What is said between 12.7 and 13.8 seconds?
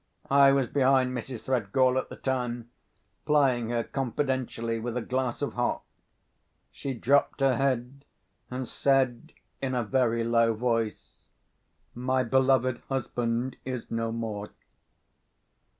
husband